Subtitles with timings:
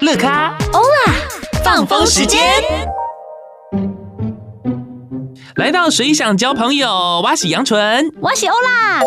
[0.00, 1.14] 乐咖欧啦，
[1.62, 2.40] 放风时间。
[5.56, 9.02] 来到谁想交朋友，我是杨纯，我是欧啦，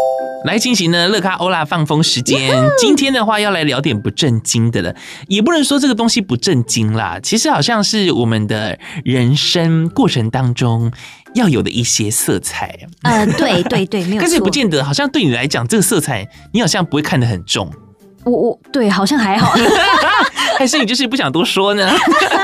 [0.45, 2.51] 来进行呢乐咖欧啦放风时间。
[2.77, 4.95] 今天的话要来聊点不正经的了，
[5.27, 10.91] 也不能说这个东西不正经啦，其实好像是我们的人生过程当中
[11.33, 12.77] 要有的一些色彩。
[13.01, 14.19] 呃，对对对， 没有错。
[14.21, 17.71] 但是也不见得，好像对你来讲，这个色彩你好像不会看得很重。
[18.25, 19.53] 我我对，好像还好。
[20.57, 21.89] 还是你就是不想多说呢？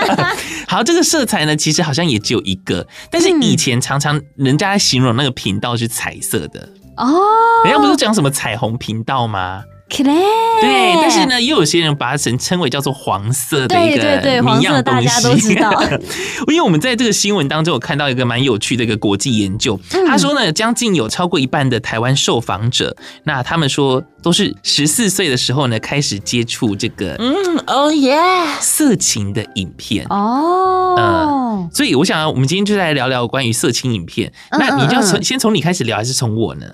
[0.68, 7.20] 好，这个色彩呢，其实好像也只有一个，但是以前常常人家在形容那个频道是彩色的哦，
[7.66, 9.64] 人家不是讲什么彩虹频道吗？
[9.90, 14.22] 对，但是呢，又有些人把它称称为叫做黄色的一个谜样东西。
[14.22, 15.72] 对对对，黄色大家都知道。
[16.48, 27.36] 因为我们在这个新闻当中有看到一个蛮有趣的一个国际研究，他说呢，将近有超过一半的台湾受访者，那他们说都是十四岁的时候呢开始接触这个嗯
[27.68, 28.18] 哦耶
[28.60, 34.32] 色情的影片哦，嗯，所以我想我们今天就来聊聊关于色情影片。
[34.52, 36.66] 那你就要从先从你开始聊，还是从我呢？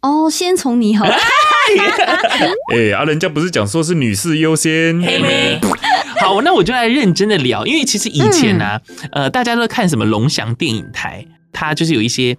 [0.00, 1.14] 哦，先从你好了。
[2.72, 5.00] 哎、欸，啊，人家不是讲说是女士优先？
[5.02, 5.58] 嘿嘿
[6.20, 8.80] 好，那我就来认真的聊，因为其实以前呢、啊，
[9.12, 12.36] 嗯、呃，大家都看什么龙翔电影台，它就是有一些。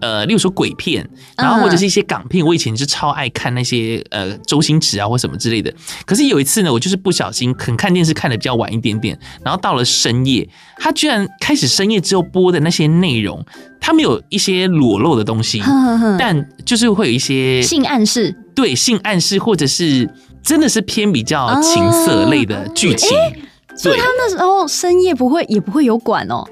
[0.00, 5.72] 呃，例如说鬼片，然后或者是一些港片，我以前是超爱看那些呃周星驰啊或什么之类的。
[6.04, 13.44] 可是有一次呢，我就是不小心可能看电视看的比较晚一点点，然后到了深夜，他居然开始深夜之后播的那些内容，
[13.80, 20.08] 他们有一些裸露的东西，呵呵但就是会有一些 性暗示，对，性暗示或者是
[20.42, 23.16] 真的是偏比较情色类的剧情。
[23.16, 26.44] 哦欸、所以他那时候深夜不会也不会有管哦。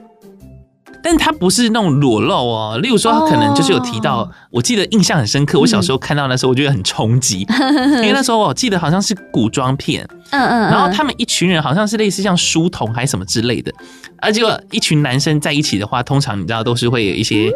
[1.03, 4.29] 但他不是那种裸露哦，例如说他可能就是有提到，oh.
[4.51, 5.59] 我记得印象很深刻。
[5.59, 13.73] 我小时候看到那时候，我觉得很冲击，嗯、 因为那时候我记得好像是古装片，嗯嗯，然后他们一群人好像是类似像书童还是什么之类的，
[14.19, 17.51] 而结果一群男生在一起的话，通常你知道都是会有一些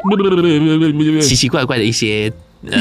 [1.21, 2.33] 奇奇怪怪的一些
[2.71, 2.79] 呃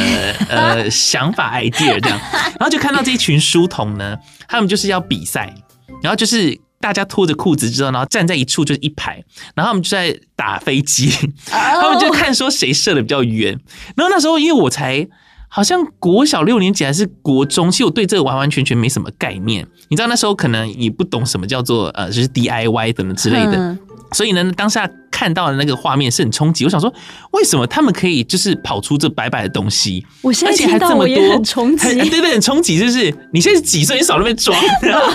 [0.50, 2.20] 呃想法 idea 这样，
[2.60, 4.16] 然后就看到这一群书童呢，
[4.48, 5.54] 他们就是要比赛，
[6.04, 6.60] 然后就是。
[6.82, 9.24] 大家脱着裤子之后，然后站在一处就是一排，
[9.56, 11.10] 然后他们就在打飞机
[11.52, 11.82] ，oh.
[11.82, 13.58] 他们就看说谁射的比较远。
[13.96, 15.08] 然后那时候因为我才
[15.48, 19.66] 好像国小六年级还是国中，其实我对这个完完全全没什么概念。
[19.90, 23.54] 你知道那时候可能也不懂什么叫做呃，就是 DIY 等等之类的。
[23.56, 23.80] 嗯
[24.14, 24.86] 所以呢，当下
[25.21, 26.65] 看到的那个画面是很冲击。
[26.65, 26.93] 我想说，
[27.33, 30.05] 为什么他们可以就是跑出这白白的东西？
[30.23, 32.79] 我现在听到我也很冲击，对对，很冲击。
[32.79, 33.97] 就是你现在是几岁？
[33.97, 34.57] 你少那边装，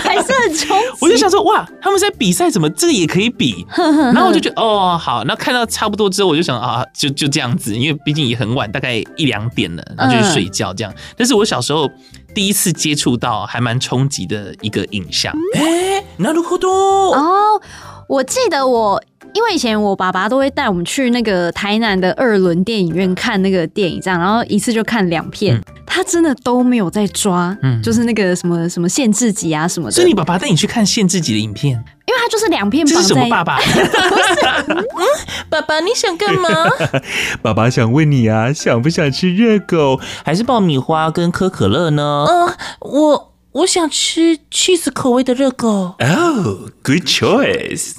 [0.00, 0.86] 还是很冲击。
[1.00, 3.64] 我就想说，哇，他们在比赛，怎么这个也可以比？
[3.76, 5.22] 然后我就觉得，哦，好。
[5.24, 10.92] 那看到差不多之后，我就想啊，就就这样子，因为毕竟也很晚，大概一两点了，然后就去睡觉这样。
[11.16, 11.88] 但是我小时候
[12.34, 15.32] 第一次接触到还蛮冲击的一个影像。
[15.54, 17.60] 哎，なるほど哦。
[18.08, 19.02] 我记得我，
[19.33, 29.91] 因为以前我爸爸都会带我们去那个台南的二轮电影院看那个电影，这样，然后一次就看两片，嗯、他真的都没有在抓，嗯，就是那个什么什么限制级啊什么的。
[29.91, 31.73] 所以你爸爸带你去看限制级的影片，
[32.07, 32.85] 因为他就是两片。
[32.85, 33.59] 这是什么爸爸？
[34.67, 34.75] 嗯，
[35.49, 36.49] 爸爸你想干嘛？
[37.41, 42.25] 爸爸想问你啊，想不想吃热狗，还是爆米花跟可可乐呢？
[42.27, 43.33] 嗯，我。
[43.53, 45.95] 我想吃 cheese 口味的热狗。
[45.97, 47.95] Oh, good choice。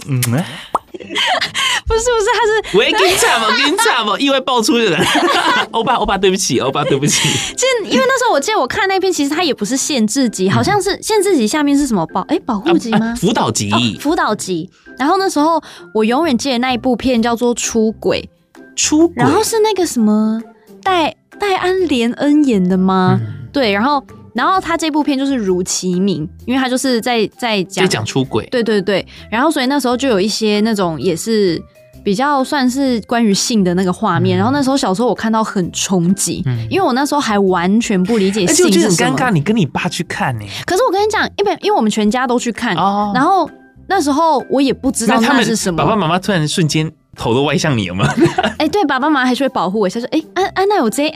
[0.93, 0.99] 嗯，
[1.87, 4.99] 不是不是，他是喂，跟你讲嘛，跟你讲嘛，意外爆出的。
[5.73, 7.29] 欧巴，欧巴，对不起，欧巴，对不起。
[7.57, 13.15] 其实，因为那时候我记得我看那篇，其实它也不是限制级，好像是限制级下面是什么保哎保护级吗？
[13.21, 14.71] 辅导级，辅导级。
[14.99, 15.63] 然后那时候
[15.95, 18.29] 我永远记得那一部片叫做《出轨》，
[18.75, 20.41] 出轨，然后是那个什么
[20.83, 23.21] 戴戴安·莲恩演的吗？
[23.53, 24.03] 对，然后。
[24.39, 29.05] 然后他这部片就是如其名，因为他就是在在讲讲出轨，对对对。
[29.29, 31.61] 然后所以那时候就有一些那种也是
[32.05, 34.37] 比较算是关于性的那个画面。
[34.37, 38.69] 嗯、然后那时候小时候我看到很冲击，嗯、因为我那时候还完全不理解性是什么。
[38.69, 40.47] 而且很尴尬，你跟你爸去看呢？
[40.65, 43.51] 可是我跟你讲，因为因为我们全家都去看，哦、然后
[43.89, 45.79] 那时候我也不知道那是什么。
[45.79, 46.93] 爸爸妈妈突然瞬间。
[47.19, 48.07] 头都歪向你了吗？
[48.57, 51.15] 哎、欸，对，爸爸妈妈还是会保护我一下，说：“哎、欸，安安娜有这， 因为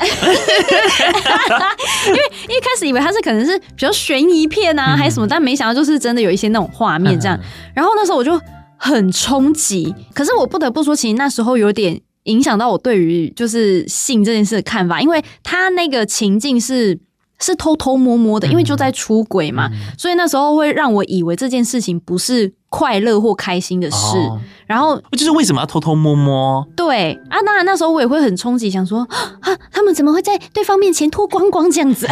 [2.49, 7.39] 一开始以为他是可能是比较悬疑片啊，还是什么，但没想到就是真的有一些那种画面这样。
[7.75, 8.39] 然后那时候我就
[8.77, 16.99] 很冲击，可是我不得不说，其实那时候有点影响到我对于就是性这件事的看法，因为他那个情境是。
[17.41, 24.17] 是偷偷摸摸的，因为就在出轨嘛，嗯、所以那时候会让我以为这件事情不是快乐或开心的事。
[24.17, 26.67] 哦、然后就是为什么要偷偷摸摸？
[26.75, 29.07] 对啊，当然那时候我也会很冲击，想说
[29.41, 32.09] 啊，他们怎么会在对方面前脱光光这样子？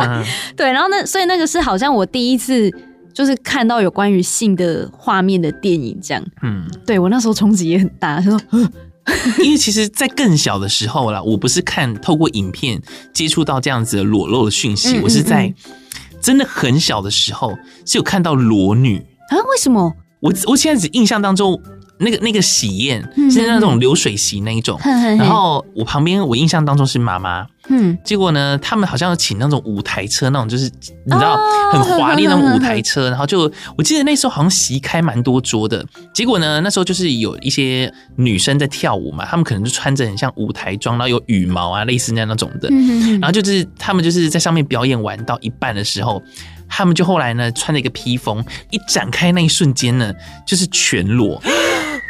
[0.54, 2.70] 对，然后那所以那个是好像我第一次
[3.14, 6.22] 就是看到有关于性的画面的电影，这样。
[6.42, 8.38] 嗯，对我那时候冲击也很大，他说，
[9.42, 12.80] 因为其实，在更小的时候啦，我不是看透过影片
[13.14, 15.54] 接触到这样子的裸露的讯息，嗯嗯嗯，我是在
[16.20, 17.56] 真的很小的时候
[17.86, 19.36] 是有看到裸女啊？
[19.36, 19.92] 为什么？
[20.20, 21.60] 我我现在只印象当中。
[21.96, 23.00] 那个那个喜宴
[23.30, 31.38] 是那种流水席那一种，嗯、然后我旁边我印象当中是妈妈，嗯，结果呢，他们好像请那种舞台车，那种就是你知道
[31.72, 42.68] 很华丽那种舞台车，然后就我记得那时候好像席开蛮多桌的，结果呢，那时候就是有一些女生在跳舞嘛，他们可能就穿着很像舞台装，然后有羽毛啊，类似那样那种的，
[43.20, 46.20] 然后就是他们就是在上面表演完到一半的时候，
[46.68, 50.12] 他们就后来呢穿了一个披风，一展开那一瞬间呢，
[50.46, 51.40] 就是全裸。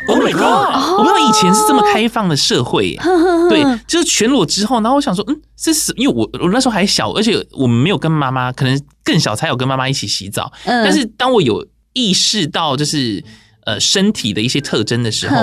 [0.07, 0.99] Oh my god！
[0.99, 2.95] 我不知道以前是这么开放的社会，
[3.49, 10.53] 对，就是全裸之后，然后我想说，嗯，这是因为我我那时候还小，而且我们没有跟妈妈，可能更小才有跟妈妈一起洗澡。
[10.67, 13.25] 但是当我有意识到就是
[13.65, 15.37] 呃身体的一些特征的时候，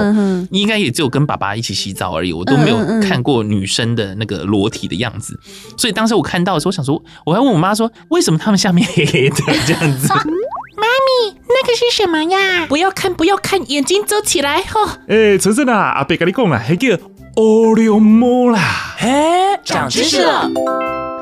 [0.52, 5.40] 应该也只有跟爸爸一起洗澡而已，我都没有看过女生的那个裸体的样子。
[5.78, 9.36] 所以当时我看到的时候，我想说，我还问我妈说，为什么他们下面黑黑的
[9.66, 10.08] 这样子？
[10.78, 12.66] 妈咪，那个是什么呀？
[12.68, 14.86] 不要看，不要看，眼睛遮起来吼。
[15.08, 16.98] 哎、欸，晨晨啊，阿伯跟你讲啦，还叫
[17.36, 18.96] 欧流摸啦。
[19.00, 20.50] 哎，长知识了。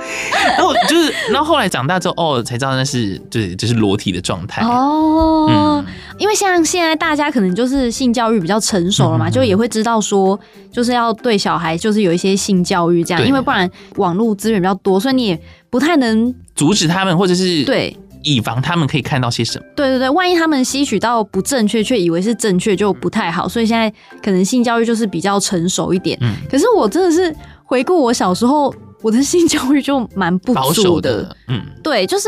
[0.58, 4.62] 然后就是，然后后来长大之后，哦，才知道那是对，就是裸体的状态。
[4.62, 5.86] 哦，嗯、
[6.18, 10.40] 因为像现在大家可能就是性教育比较成熟了嘛，嗯、就也会知道说，
[10.72, 15.40] 就是要对小孩就是有一些性教育这样，因为不然网络资源比较多，所以你也
[15.70, 17.96] 不太能阻止他们，或者是对。
[18.22, 19.66] 以防他们可以看到些什么？
[19.78, 23.48] 对对对，万一他们吸取到不正确，却以为是正确，就不太好。
[23.48, 23.90] 所以现在
[24.22, 26.18] 可能性教育就是比较成熟一点。
[26.20, 27.34] 嗯，可是我真的是
[27.64, 30.62] 回顾我小时候，我的性教育就蛮不足的。
[30.62, 31.36] 保守的。
[31.48, 32.28] 嗯，对，就是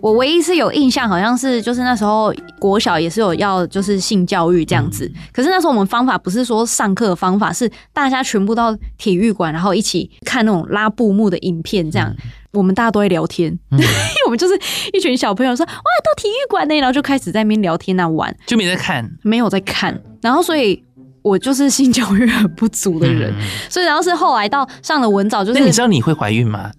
[0.00, 5.06] 我唯一是有印象，好像是就是那时候国小也是有要就是性教育这样子。
[5.06, 12.08] 嗯，可是那时候我们方法不是说上课的方法，是大家全部到体育馆，然后一起看那种拉布幕的影片这样。
[12.10, 14.58] 嗯我们大家都会聊天，嗯、 因为我们就是
[14.94, 20.82] 一群小朋友说哇，到体育馆呢，然后就开始在那边聊天啊玩，就没在看，没有在看，然后所以
[21.22, 26.70] 我就是性教育很不足的人，嗯、所以然后是后来到上了文藻，就是你知道你会怀孕吗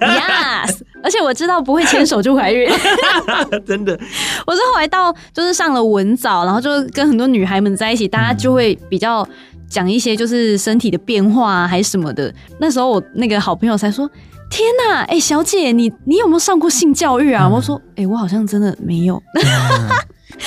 [0.00, 2.70] ？Yes，而且我知道不会牵手就怀孕，
[3.66, 3.98] 真的。
[4.46, 9.26] 我是后来到就是上了文藻，然后就跟很多女孩们在一起，大家就会比较
[9.68, 12.32] 讲一些就是身体的变化啊，还是什么的。
[12.58, 14.08] 那时候我那个好朋友才说。
[14.54, 17.46] 天呐，哎、欸，小姐，你你有没有上过性教育啊？
[17.48, 19.16] 嗯、我说，哎、欸，我好像真的没有。
[19.16, 19.42] 嗯、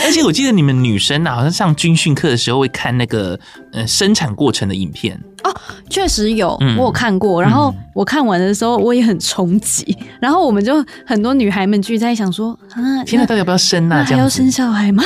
[0.03, 3.39] 而且我记得你们女生啊，好像上军训课的时候会看那个
[3.71, 5.19] 呃生产过程的影片。
[5.43, 5.55] 哦，
[5.89, 7.39] 确实有，我有看过。
[7.41, 9.95] 然后我看完的时候，我也很冲击。
[10.19, 14.03] 然后我们就很多女孩们聚在想说啊，天哪，到底要不要生啊？
[14.07, 15.03] 这样还要生小孩吗？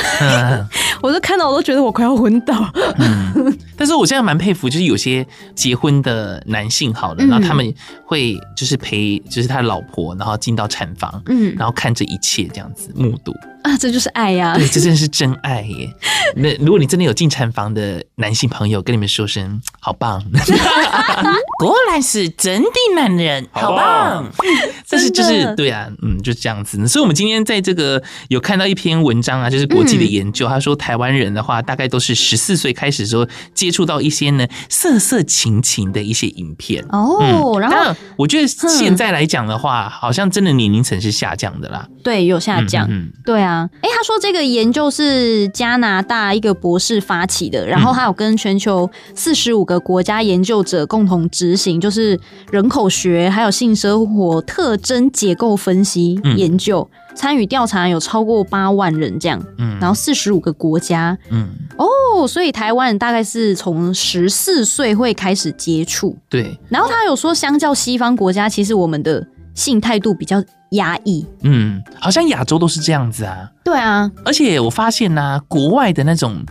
[1.02, 2.54] 我都看到我都觉得我快要昏倒。
[2.98, 7.74] 嗯，但是我现在蛮佩服，就是有些结婚的男性，好了，然后他们
[8.06, 14.54] 会就是陪，就是他老婆，然后进到产房，嗯，然后看这一切这样子目睹啊，这就是爱呀！
[14.56, 15.92] 对，这真的是真爱耶。
[16.36, 20.22] 那如果你真的有进产房的男性朋友，跟你们说声好棒。
[21.58, 24.32] 果然是真的男人，好棒！
[24.88, 26.88] 但是就是对啊，嗯，就是这样子。
[26.88, 37.58] 所以，我们今天在这个有看到一篇文章啊，就是国际的研究，他说台湾人的话，大概都是十四岁开始说接触到一些呢色色情情的一些影片哦。
[37.60, 41.86] 然后，我觉得现在来讲的话，好像真的年龄层是下降的啦。
[42.02, 42.88] 对，有下降。
[43.24, 52.18] 对啊，哎，他说这个研究是加拿大一个博士发起的，然后他有跟全球四十五个国家研究者共同执行，就是
[52.52, 61.48] 人口学还有性生活特征结构分析研究，参与调查有超过八万人这样，嗯，然后四十五个国家，嗯，
[61.78, 76.44] 哦，所以台湾人大概是从十四岁会开始接触，对，然后他有说，相较西方国家，其实我们的性态度比较压抑，嗯，好像亚洲都是这样子啊，对啊，而且我发现呢、啊，国外的那种。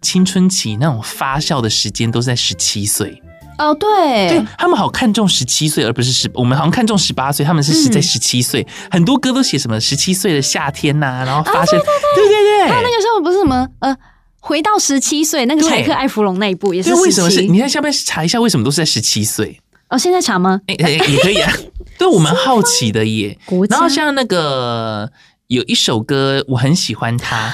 [0.00, 3.20] 青春期那种发酵的时间都是在十七岁。
[3.58, 11.82] 哦，对，对他们好看重十七岁，而不是十，我们好像看重十八岁，他们是是在十七岁，嗯、很多歌都写什么十七岁的夏天呐、啊，然后发生，哦、
[12.14, 13.96] 对，对对对，还有那个时候不是什么呃，
[14.38, 17.42] 回到十七岁那个柴克艾芙蓉那一部也是，为什么是？
[17.42, 19.60] 你看下面查一下为什么都是在十七岁？
[19.90, 20.60] 哦，现在查吗？
[20.66, 21.52] 哎、欸，也可以啊，
[21.98, 23.38] 对我们好奇的耶。
[23.70, 25.10] 然后像那个
[25.46, 27.52] 有一首歌，我很喜欢它。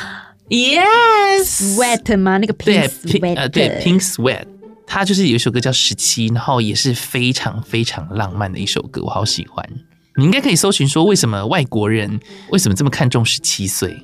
[0.48, 2.38] Yes，Sweat 吗？
[2.38, 4.44] 那个 Pink Sweat，呃，对，Pink Sweat，
[4.86, 9.66] 它就是有一首歌叫《十七》，然后也是非常非常浪漫的一首歌，我好喜欢。
[10.16, 13.96] 你应该可以搜寻说，为什么外国人为什么这么看重十七岁？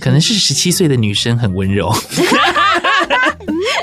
[0.00, 1.92] 可能是十七岁的女生很温柔。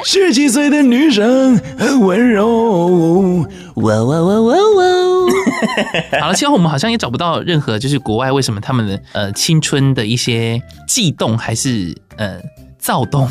[0.06, 3.46] 十七岁的女生很温柔。
[3.76, 6.20] 哇哇哇哇哇！
[6.22, 12.40] 好了，其实我们好像也找不到任何就是国外为什么他们的呃青春的一些悸动还是呃
[12.78, 13.28] 躁动，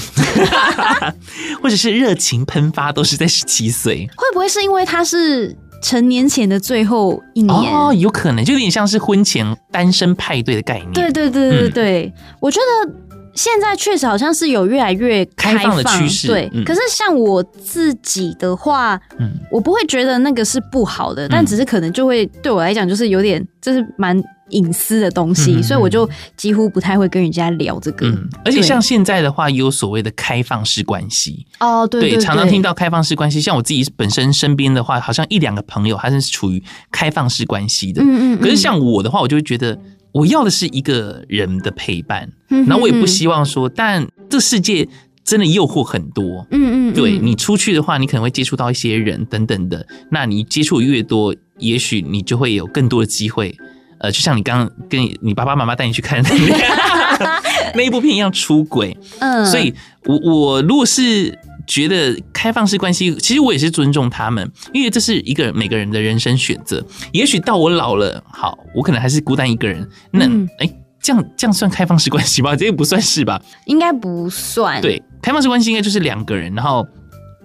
[1.63, 4.09] 或者是热情喷发都是在十七岁。
[4.17, 5.57] 会不会是因为他是？
[5.81, 10.91] 成年前的最后一年哦，有可能就有点像是婚前单身派对的概念。
[10.93, 12.93] 对对对对对，嗯、我觉得
[13.39, 16.27] 现在确实好像是有越来越开放，的趋势。
[16.27, 24.21] 对，嗯、可是像我自己的话，嗯，我不会觉得那个是不好的，嗯、但只是可能就会对我来讲，就是有点，就是蛮。
[24.51, 28.09] 隐私的东西，嗯、所以我就几乎不太会跟人家聊这个。
[28.09, 33.43] 嗯、而且像现在的话，也有所谓的开放式关系哦，对对，对，对，常常听到开放式关系。
[33.43, 38.01] 像我自己本身身边的话，好像一两个朋友还是处于开放式关系的。
[38.01, 38.41] 嗯，嗯嗯。
[38.41, 39.79] 可是像我的话，我就会觉得
[40.13, 44.89] 我要的是一个人的陪伴，嗯、然后我也不希望说，但这世界
[45.23, 46.47] 真的诱惑很多。
[46.51, 46.95] 嗯，嗯嗯。
[46.95, 49.87] 对，你出去的话，你可能会接触到一些人等等的。
[50.11, 53.55] 那你接触越多，也许你就会有更多的机会。
[53.99, 56.23] 呃，就像你刚刚跟你爸爸妈妈带你去看
[57.75, 58.97] 那一部片一样，出轨。
[59.19, 59.75] 嗯，所以
[60.05, 61.37] 我我如果是
[61.69, 66.85] 觉得开放式关系，其实我也是尊重他们，因为这是一个每个人的人生选择。
[67.13, 69.87] 也许到我老了，好，我可能还是孤单一个人。
[70.11, 72.57] 那哎、嗯欸，这样这样算开放式关系吗？
[72.57, 73.41] 这个不算是吧？
[73.67, 74.81] 应该不算。
[74.81, 76.85] 对，开放式关系应该就是两个人，然后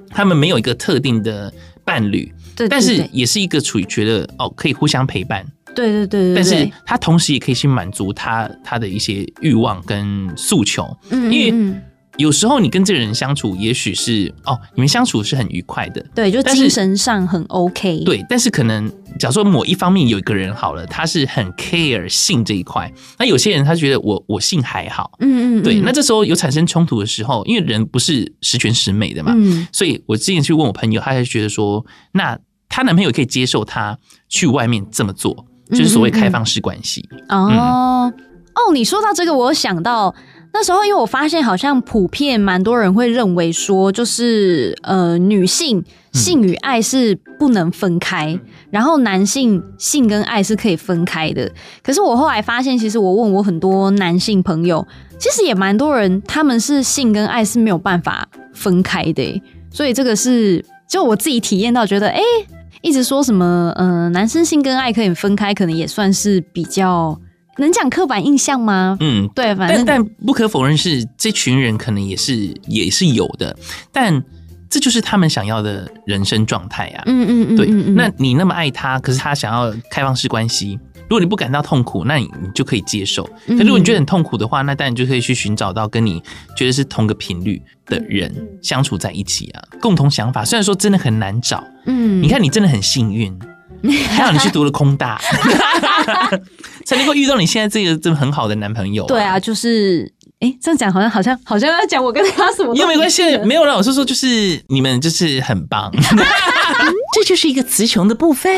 [0.09, 1.53] 他们没有一个特定的
[1.83, 2.33] 伴侣，
[2.69, 5.45] 但是也是一个处于觉得哦，可以互相陪伴。
[5.75, 11.75] 对对对对，但是他同时也可以去满足他他的一些欲望跟诉求，嗯，因为
[12.17, 18.87] 有时候你跟这个人相处，也许是哦，你们相处是很愉快的，对，就精神上很 OK，对，但是可能
[19.19, 32.37] 假如说某一方面有一个人好了，他是很 care 性这一块，那有些人他觉得我我性还好，嗯嗯，对，那这时候有产生冲突的时候，因为人不是十全十美的嘛，嗯，所以我之前去问我朋友，他还觉得说，那
[32.69, 33.97] 她男朋友可以接受她
[34.29, 35.45] 去外面这么做。
[35.69, 38.13] 就是所谓开放式关系、嗯嗯、哦。
[38.53, 40.13] 哦，你说到这个，我有想到
[40.53, 51.51] 那时候，因为我发现好像普遍蛮多人会认为说，就是呃，女性性与爱是不能分开，嗯、然后男性性跟爱是可以分开的。
[51.81, 54.87] 可是我后来发现，其实我问我很多男性朋友，
[55.19, 59.41] 其实也蛮多人他们是性跟爱是没有办法分开的。
[59.71, 62.17] 所以这个是就我自己体验到，觉得哎。
[62.17, 62.47] 欸
[62.81, 67.17] 一直说什么，呃，男生性跟爱可以分开，可能也算是比较
[67.57, 68.97] 能讲刻板印象吗？
[68.99, 73.55] 嗯，对，反正但，但不可否认是这群人可能也是也是有的，
[73.91, 74.23] 但
[74.69, 77.03] 这就是他们想要的人生状态啊。
[77.05, 80.79] 嗯嗯嗯，对，那你那么爱他，可是他想要开放式关系。
[81.03, 83.23] 如果你不感到痛苦，那你你就可以接受。
[83.45, 86.19] 可如果你觉得很痛苦的话，那当然就可以去寻找到跟你
[86.57, 88.33] 觉得是同个频率的人
[88.63, 90.43] 相处在一起啊，共同想法。
[90.43, 93.37] 虽然说真的很难找，嗯，你看你真的很幸运，
[94.09, 95.21] 还好你去读了空大，
[96.85, 99.07] 才能够遇到你现在这个这么很好的男朋友啊。
[99.07, 100.11] 对啊，就是。
[100.39, 102.75] 哎、欸，这样讲好像好像好像要讲我跟他什么？
[102.75, 103.73] 又没关系，没有啦。
[103.77, 105.89] 我是说，就是你们就是很棒，
[107.23, 108.51] 这就是一个词穷的部分。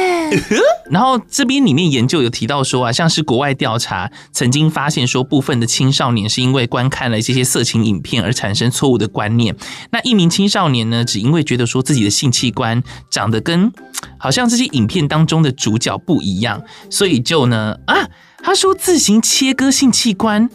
[0.90, 9.56] 然后这边里面研究有提到说啊，像是国外调查曾经发现说，部分的青少年是因为观看了这些色情影片而产生错误的观念。
[9.92, 12.82] 那一名青少年呢，只因为觉得说自己的性器官
[13.12, 13.72] 长得跟
[14.18, 18.08] 好像这些影片当中的主角不一样，所以就呢啊。
[18.44, 20.48] 他说自行切割性器官，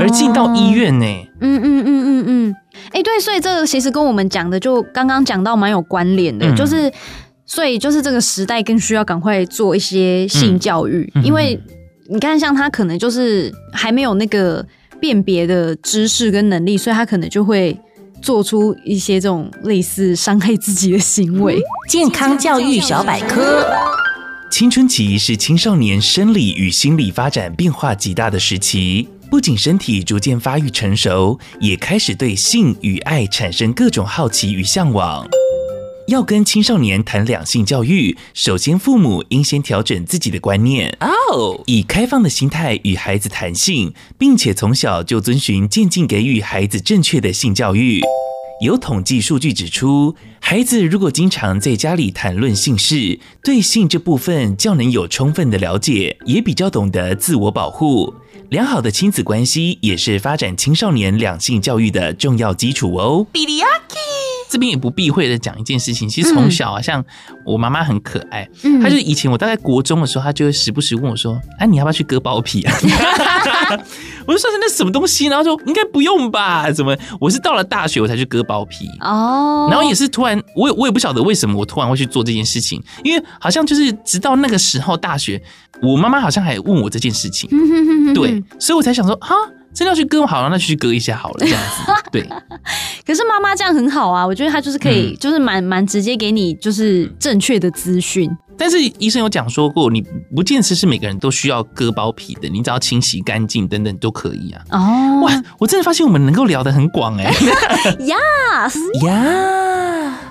[0.00, 1.28] 而进到医院呢、欸。
[1.42, 2.56] 嗯嗯嗯嗯嗯，
[2.90, 6.90] 哎，对，所以这个其实跟我们讲的就刚刚讲到蛮有关联的，嗯、就是
[7.46, 11.58] 所以就是这个时代更需要赶快做一些性教育，嗯、因为
[12.10, 14.66] 你看，像他可能就是还没有那个
[15.00, 17.78] 辨别的知识跟能力，所以他可能就会
[18.22, 21.60] 做出一些这种类似伤害自己的行为。
[21.88, 23.66] 健康教育小百科。
[24.50, 35.26] 青春期是青少年生理与心理发展变化极大的时期，不仅身体逐渐发育成熟，也开始对性与爱产生各种好奇与向往。
[36.08, 48.02] 要跟青少年谈两性教育，首先父母应先调整自己的观念哦，以开放的心态与孩子谈性，并且从小就遵循渐进给予孩子正确的性教育。
[48.62, 58.12] 有统计数据指出，孩子如果经常在家里谈论性事，对性这部分较能有充分的了解，也比较懂得自我保护。
[58.50, 63.26] 良好的亲子关系也是发展青少年两性教育的重要基础哦。
[63.32, 63.83] 比利亚基。
[64.48, 67.04] 这边也不避讳的讲一件事情，其实从小啊，像
[67.44, 72.74] 我妈妈很可爱，嗯她就以前我大概国中的时候，她就会时不时问我说：“哎，你要不要去割包皮啊？”
[74.26, 76.70] 我就说：“那什么东西？”然后说：“应该不用吧？
[76.70, 76.96] 怎么？
[77.20, 79.68] 我是到了大学我才去割包皮哦。
[79.70, 85.42] 然后也是突然，我也我也不晓得为什么我突然会去做这件事情，因为好像就是直到那个时候大学，
[85.82, 87.50] 我妈妈好像还问我这件事情，
[88.14, 89.34] 对，所以我才想说哈。
[89.74, 91.92] 真的要去割好了，那就去割一下好了，这样子。
[92.12, 92.28] 对。
[93.06, 98.30] 可是妈妈这样很好啊，我觉得她就是可以，就是蛮蛮直接给你就是正确的资讯。
[98.56, 100.00] 但是医生有讲说过，你
[100.34, 104.62] 不见得是每个人都需要割包皮的，你只要清洗干净等等都可以啊。
[104.70, 107.32] 哦，哇，我真的发现我们能够聊得很广 哎。
[107.98, 109.63] Yes，呀。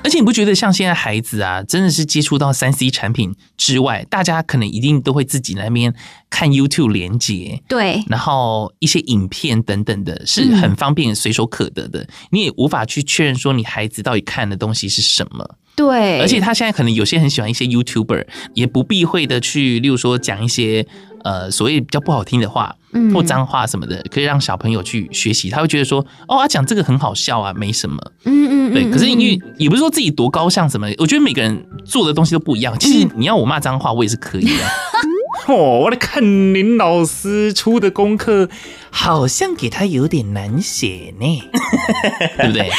[0.04, 5.94] 而且你不觉得像现在孩子啊，真的是接触到三 C 产品之外，大家可能一定都会自己那边
[6.30, 15.58] 看 YouTube 连接，对，然后一些影片等等的，是很方便随手可得的，嗯、你也无法去确认说你孩子到底看的东西是什么。
[15.76, 20.86] 对，而且他现在可能有些很喜欢一些 YouTuber，也不避讳的去，例如说讲一些
[21.24, 25.50] 呃所谓比较不好听的话，嗯，或脏话什么的，可以让小朋友去学习。
[25.50, 28.00] 他会觉得说，哦，他讲这个很好笑啊，没什么。
[28.26, 28.90] 嗯嗯，对。
[28.92, 32.78] 可是因为也不是说自己多高尚什么，我觉得每个人做的东西都不一样。
[32.78, 34.52] 其实你要我骂脏话，我也是可以的。
[35.48, 36.22] 哦，我来看
[36.54, 38.50] 林老师出的功课，
[38.90, 41.44] 好像给他有点难写呢，
[42.38, 42.70] 对不对？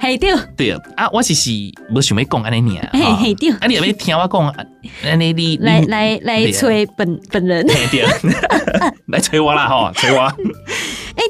[0.00, 1.50] 嘿对，对啊，我其实
[1.92, 4.54] 不想要讲安尼啊，嘿嘿对，啊你有没有听我讲？
[5.04, 8.04] 安尼你来来来催本本人，对，
[9.08, 10.32] 来催我啦吼，催我。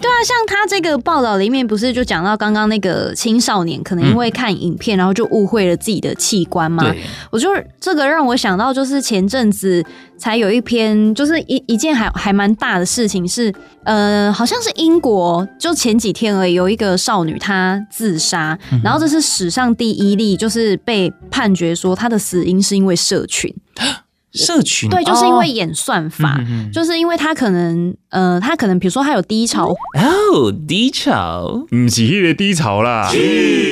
[0.01, 6.85] 哎，对啊，像他这个报道里面不是就讲到刚刚那个青少年可能因为看影片，然后就误会了自己的器官吗？
[7.31, 9.85] 我就这个让我想到，就是前阵子
[10.19, 13.53] 才有一篇，就是一一件还还蛮大的事情是，
[13.85, 23.55] 呃，好像是英国，就前几天而已，有一个少女她自杀，然后这是史上第一例，就是被判决说她的死因是因为社群。
[24.33, 33.11] 社群对，就是因为演算法，哦、就是因为他可能，呃，他可能比如说他有低潮哦，低潮，不是那个低潮啦，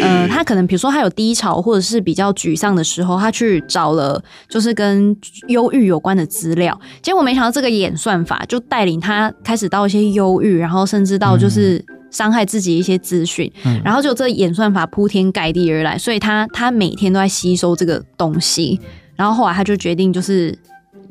[0.02, 5.16] 呃，他可能比如说他有低潮或者是比较沮丧的时候，他去找了就是跟
[5.46, 18.80] 忧郁有关的资料，结果没想到这个演算法就带领他开始到一些忧郁，然后甚至到就是伤害自己一些资讯，嗯、然后就这演算法铺天盖地而来，所以他他每天都在吸收这个东西。
[19.18, 20.56] 然后后来他就决定就是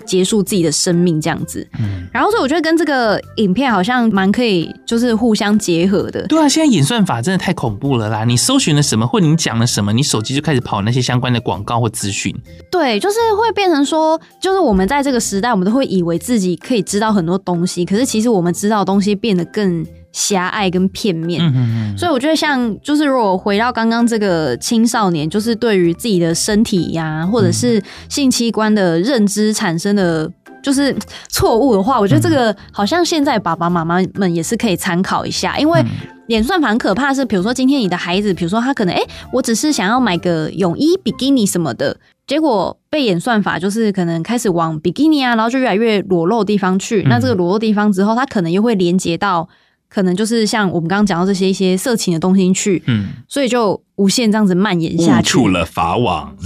[0.05, 6.25] 结束自己的生命这样子，嗯，然后所以我觉得跟这个影片好像蛮可以，就是互相结合的。
[6.27, 8.23] 对啊，现在演算法真的太恐怖了啦！
[8.23, 12.33] 你搜寻了什么，或你讲了什么，你手机就开始跑那些相关的广告或资讯。
[12.71, 19.85] 对，就是会变成说，就是我们在这个时代，我们都会以为自己可以知道很多东西，可是其实我们知道的东西变得更
[20.17, 30.27] 狭隘跟片面，嗯嗯嗯，所以我觉得像就是如果回到刚刚这个青少年，就是对于自己的身体呀、啊，或者是性器官的认知产生的
[30.63, 30.95] 就是
[31.29, 35.85] 错误的话，我觉得这个好像现在爸爸妈妈们也是可以参考一下，因为
[36.29, 49.47] 演算法很可怕是，比如说今天你的孩子，比如说他可能哎、欸，我只是想要买个泳衣比基尼什么的，结果被演算法就是可能开始往比基尼啊，然后就越来越裸露的地方去，那这个裸露地方之后，他可能又会连接到。
[49.89, 56.35] 可能就是像我们刚刚讲到这些一些色情的东西去，嗯，所以就无限这样子蔓延下去，误触了法网。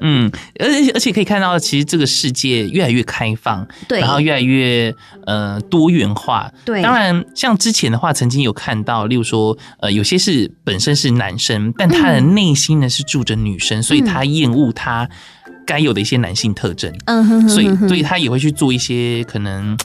[0.00, 4.92] 嗯，而且而且可以看到，其实这个世界越来越开放，对，然后越来越
[5.24, 6.82] 呃多元化，对。
[6.82, 15.08] 当然，像之前的话，曾经有看到，例如说，呃，有些是本身是男生，但他的内心呢是住着女生，嗯、所以他厌恶他。
[15.66, 19.76] 该有的一些男性特征，嗯哼，所以所以他也会去做一些可能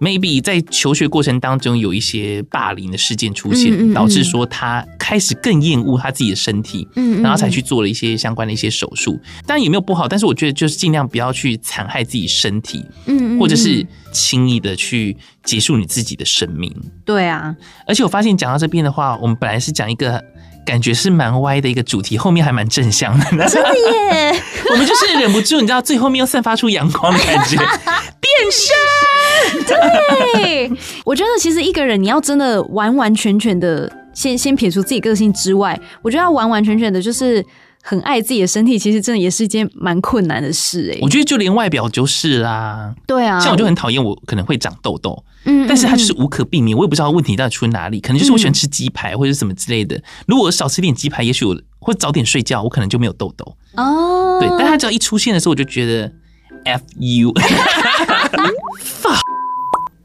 [0.00, 9.20] ，maybe 在求学过程当中有一些霸凌的事件出现，导致说他开始更厌恶他自己的身体，嗯，然后才去做了一些相关的一些手术。
[9.44, 16.72] 当然也没有不好，但是我觉得就是尽量不要去残害自己身体，嗯，或者是轻易的去结束你自己的生命。
[17.04, 17.54] 对啊，
[17.86, 20.22] 而且我发现讲到这边的话，我们本来是讲一个。
[20.64, 23.24] 感觉是蛮歪的一个主题，后面还蛮正向的。
[23.48, 24.34] 真的耶！
[24.70, 27.56] 我们就是忍不住，你知道，最后面又散发出阳光的感觉，
[28.20, 29.76] 变身。
[30.34, 30.70] 对，
[31.04, 37.44] 我觉得其实一个人你要真的完完全全的先先撇除自己个性之外，我觉得要完完全全的就是
[37.86, 40.98] 很爱自己的身体，其实真的也是一件蛮困难的事哎。
[41.02, 45.22] 我觉得就连外表就是啦，对啊，像我就很讨厌我可能会长痘痘。
[45.44, 50.02] 嗯，但是它就是无可避免，我也不知道问题到底出在哪里，可能就是我喜欢吃鸡排或者什么之类的。
[50.26, 54.38] 如果我少吃点鸡排，也许我会早点睡觉，我可能就没有痘痘哦。
[54.40, 56.10] 对，但它只要一出现的时候，我就觉得
[56.64, 57.34] F U，fuck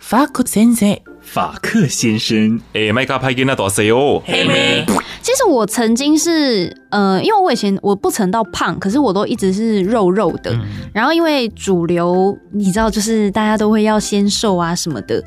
[0.01, 0.99] fuck 先生。
[1.31, 2.59] 法克先生。
[2.73, 4.21] 哎，麦克派给那多谁哦？
[4.25, 4.83] 黑妹，
[5.21, 10.51] 其实我曾经是呃，因为我以前我不曾到胖，可是我都一直是肉肉的。
[10.53, 10.61] 嗯、
[10.93, 15.23] 然后因为主流你知道，就是大家都会要先瘦啊什么的，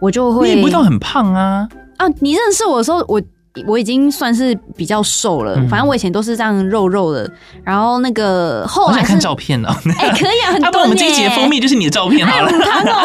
[0.00, 0.50] 我就会。
[0.50, 1.66] 你也不到很胖啊？
[1.96, 3.20] 啊，你认识我的时候我。
[3.66, 7.30] 我已经算是比较瘦了，反正我以前都是这样肉肉的。
[7.62, 10.80] 然后那个后来我想看照片呢， 哎，可以啊，很多。
[10.82, 12.50] 我们这一集的封面就是你的照片好了。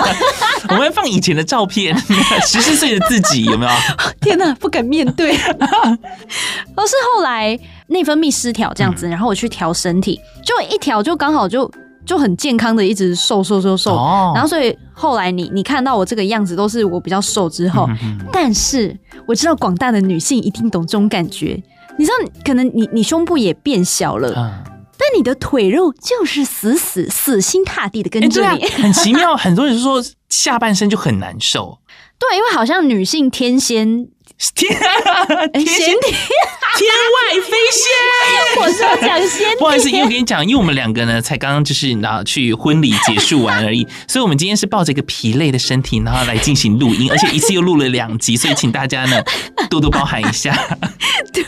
[0.70, 1.98] 我们要放以前的照片，
[2.48, 3.72] 十四岁的自己有没有？
[4.22, 5.36] 天哪，不敢面对。
[5.36, 11.70] 而是后来内分泌失调这样子，然后我去调身体，就一调就刚好就。
[12.08, 21.62] 就很健康的一直瘦瘦瘦瘦，哦、然后所以后来你你看到我这个样子都是我比较瘦之后，嗯嗯，但是我知道广大的女性一定懂这种感觉，
[22.00, 24.64] 你知道可能你你胸部也变小了，嗯、
[24.98, 29.36] 但你的腿肉就是死死死心塌地的跟着你，欸、很奇妙。
[29.36, 31.78] 很多人说下半身就很难受，
[32.18, 34.08] 对，因为好像女性天仙。
[34.54, 35.86] 天天仙
[36.78, 39.58] 天外飞仙，我是要讲仙。
[39.58, 49.20] 不好意思，因为我跟你讲，因为我们两个呢，才刚刚就是然后去婚礼结束完而已， 所以我们今天是抱着一个疲累的身体，然后来进行录音，而且一次又录了两集，所以请大家呢
[49.72, 50.56] 多多包涵一下。
[51.34, 51.44] 对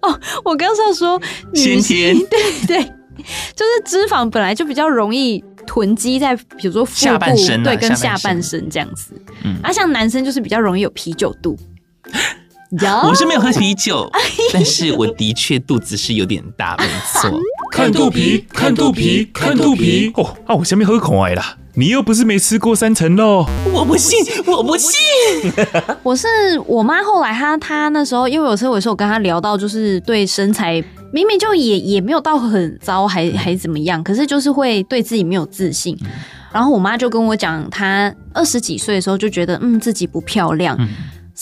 [0.00, 1.20] 哦，我刚要说
[1.52, 2.82] 先天， 对对，
[3.54, 9.12] 就是脂肪本来就比较容易囤积在，比如说下半身、啊，对，跟下半身这样子。
[9.44, 11.58] 嗯，啊，像男生就是比较容易有啤酒肚。
[13.04, 14.10] 我是没有喝啤酒，
[14.52, 17.30] 但是我的确肚子是有点大，没错。
[17.70, 20.10] 看肚皮，看肚皮，看肚皮。
[20.14, 21.56] 哦，啊，我下面喝口爱啦。
[21.74, 24.90] 你又不是没吃过三层肉，我不信，我不信。
[26.02, 26.26] 我是
[26.66, 30.82] 我妈，后来她她那时候，因为有时候有时候我跟她聊到，就是对身材
[31.12, 35.98] 明明就也也没有到很糟，还还怎么样，可是就是会对自己没有自信。
[36.52, 40.78] 然后我妈就跟我讲，她二十几岁的时候就觉得，嗯，自己不漂亮。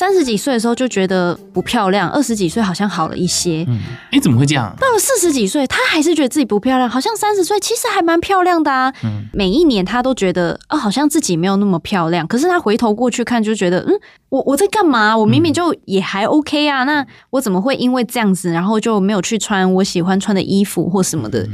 [0.01, 3.67] 三十几岁的时候就觉得不漂亮，二十几岁好像好了一些。
[3.69, 3.79] 嗯，
[4.11, 4.75] 你怎么会这样？
[4.81, 8.91] 到了四十几岁，她还是觉得自己不漂亮，好像三十岁其实还蛮漂亮的啊。
[9.05, 12.27] 嗯，每一年她都觉得，哦，好像自己没有那么漂亮。
[12.27, 13.93] 可是她回头过去看，就觉得，嗯，
[14.31, 15.15] 我我在干嘛？
[15.15, 16.85] 我明明就也还 OK 啊。
[16.85, 21.47] 嗯，那我怎么会因为这样子，然后就没有去穿我喜欢穿的衣服或什么的？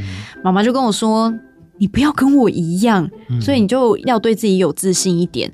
[0.45, 1.35] 妈妈就跟我说，
[1.79, 3.11] 你不要跟我一样，
[3.43, 5.51] 所以你就要对自己有自信一点。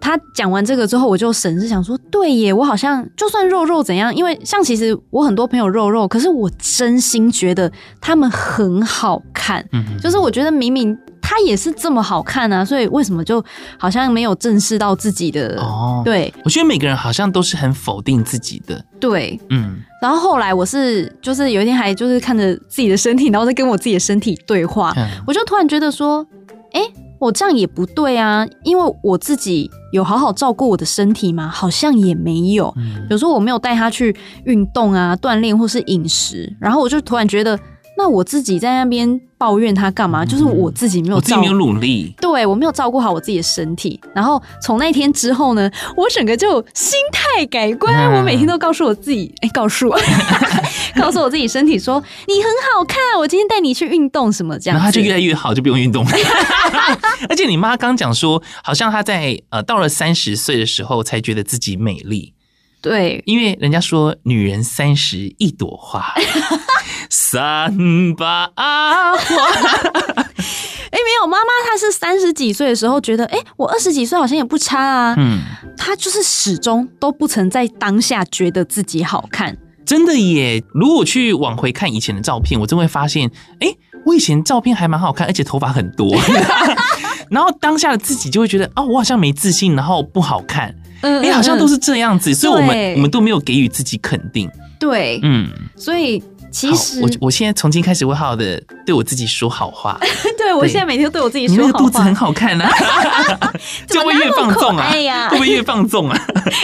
[0.00, 13.44] 他讲完这个之后，我就审视想说，对耶，我好像就算肉肉怎样，因为像其实我很多朋友肉肉，可是我真心觉得他们很好看，嗯，就是我觉得明明他也是这么好看啊，所以为什么就
[13.78, 15.60] 好像没有正视到自己的？
[15.60, 26.26] 哦，对，我觉得每个人好像都是很否定自己的，对，嗯，然后后来我是就是有一天还就是看着自己的身体，然后再跟我自己的身体对话，嗯，我就突然觉得说，
[26.72, 26.80] 哎。
[27.20, 31.48] 我这样也不对啊，因为我自己有好好照顾我的身体吗？
[31.48, 32.74] 好像也没有。
[33.06, 37.60] 比如说我没有带他去运动啊、锻炼或是饮食，然后我就突然觉得，
[38.00, 40.24] 那我自己在那边抱怨他干嘛？
[40.24, 44.00] 就是我自己没有，我自己没有努力，对，我没有照顾好我自己的身体。
[44.14, 49.98] 然后从那天之后呢，我整个就心态改观，我每天都告诉我自己，哎，告诉我。
[50.96, 56.10] 告诉我自己身体说，你很好看，我今天带你去运动什么这样，然后他就越来越好，就不用运动了。
[57.28, 62.34] 而且你妈刚讲说，好像她在呃到了三十岁的时候才觉得自己美丽。
[62.82, 66.14] 对，因为人家说女人三十一朵花，
[67.10, 69.12] 三把花。
[70.90, 75.14] 哎，没有，妈妈她是三十几岁的时候觉得，哎，我二十几岁好像也不差啊。
[75.18, 75.38] 嗯，
[75.76, 79.56] 她就是始终都不曾在当下觉得自己好看。
[79.84, 80.62] 真的耶！
[80.72, 83.28] 如果去往回看以前的照片，我真会发现，
[83.60, 86.16] 哎、欸，我以前照片还蛮好看，而且头发很多。
[87.28, 90.68] 然后当下的自己就会觉得，哦，我好像没自信，然后不好看。
[91.02, 94.50] 哎、嗯哎欸，好像都是这样子，所以我们对我们都没有给予自己肯定。
[94.78, 96.22] 对，嗯，所以。
[96.51, 99.99] 其实我我现在从今开始会好好的对我自己说好话。
[100.37, 101.67] 对，我现在每天都对我自己说好话。
[101.67, 102.71] 你那个肚子很好看啊，
[103.89, 106.17] 就会越放纵啊，哎呀，会不会越放纵啊？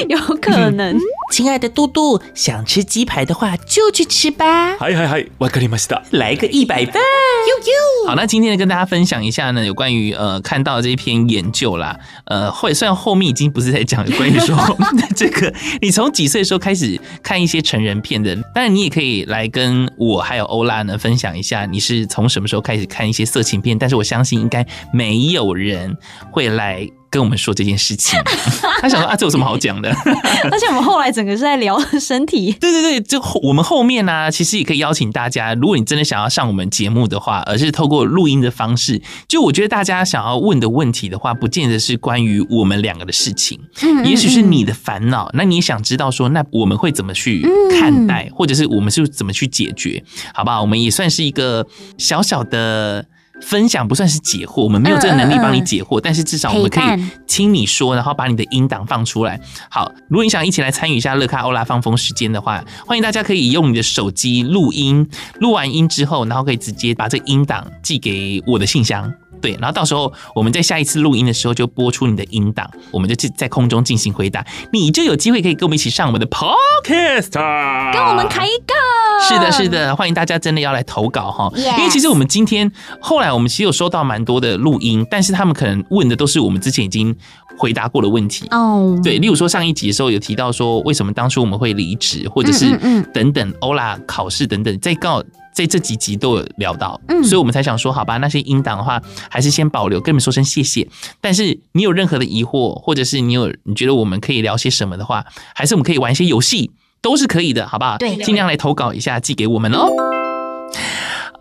[0.07, 0.97] 有可能。
[1.31, 4.77] 亲爱的嘟嘟，想吃鸡排的话就去吃吧。
[4.77, 6.01] 嗨嗨嗨，わかりました。
[6.11, 6.93] 来个一百分。
[6.95, 8.07] 呦呦。
[8.07, 11.97] 好，那今天呢，跟大家分享一下呢，有关于呃看到这一篇研究啦。
[12.25, 14.57] 呃，会虽然后面已经不是在讲关于说
[15.15, 19.74] 这个，你从几岁的时候开始看一些成人片的，当然你也可以来跟。
[19.98, 23.76] 我还有欧拉呢，分享一下你是从什么时候开始看一些色情片？
[23.78, 25.96] 但是我相信应该没有人
[26.30, 28.18] 会来跟我们说这件事情。
[28.80, 29.90] 他想说啊，这有什么好讲的？
[30.50, 32.52] 而且我们后来整个是在聊身体。
[32.52, 45.30] 对对对，就我们后面呢、啊，其实也可以邀请大家，如果你真的想要上我们节目的话，而是透过录音的方式，就我觉得大家想要问的问题的话，不见得是关于我们两个的事情，嗯嗯嗯，也许是你的烦恼。
[45.32, 47.46] 那你想知道说，那我们会怎么去
[47.78, 50.02] 看待，嗯、或者是我们是怎么去解决？
[50.34, 50.60] 好不好？
[50.60, 51.66] 我们也算是一个
[51.98, 53.06] 小小的。
[53.42, 59.40] 分享不算是解惑，我们没有这个能力帮你解惑，嗯嗯嗯，但是至少我们可以听你说，然后把你的音档放出来。
[59.70, 65.08] 好，如果你想一起来参与一下乐咖欧拉放风时间的话，欢迎大家可以用你的手机录音，
[65.40, 69.12] 录完音之后，然后可以直接把这音档寄给我的信箱。
[69.40, 77.32] 对，然后到时候我们在下一次录音的时候就播出你的音档，我们就在空中进行回答，你就有机会可以跟我们一起上我们的 Podcast，
[77.92, 78.74] 跟我们开一个。
[79.28, 82.70] 是的，是的，欢迎大家真的要来投稿哈.因为其实我们今天
[83.00, 87.14] 后来我们其实有收到蛮多的录音，但是他们可能问的都是我们之前已经
[87.58, 88.94] 回答过的问题哦。
[88.94, 89.02] Oh.
[89.02, 92.78] 对，例如说上一集的时候有提到说为什么当初我们会离职，或者是
[93.14, 95.22] 等等欧拉考试等等，再告。
[95.56, 100.86] 在这几集都有聊到，嗯，所以我们才想说，好吧，那些音档的话，还是先保留，跟你们说声谢谢。
[101.18, 107.96] 但是你有任何的疑惑，或者是你有你觉得我们可以聊些什么的话，还是我们可以玩一些游戏，都是可以的，好不好？
[107.96, 109.88] 对，尽量来投稿一下，寄给我们哦。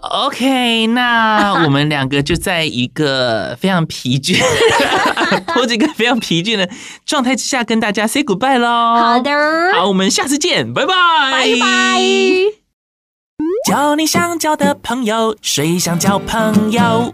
[0.02, 4.42] OK， 那我们两个就在一个非常疲倦，
[5.54, 6.70] 拖着一个非常疲倦的
[7.06, 8.96] 状态之下，跟大家 say goodbye 喽。
[8.96, 9.30] 好的，
[9.74, 10.94] 好，我们下次见，拜拜，
[11.32, 12.65] 拜拜。
[13.66, 17.12] 交你想交的朋友，谁想交朋友？